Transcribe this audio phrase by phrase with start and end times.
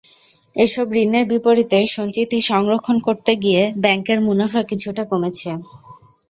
[0.55, 5.49] এসব ঋণের বিপরীতে সঞ্চিতি সংরক্ষণ করতে গিয়ে ব্যাংকের মুনাফা কিছুটা কমেছে।